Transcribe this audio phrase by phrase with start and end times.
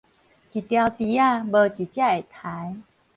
[0.03, 0.35] 一牢豬仔，無一隻會刣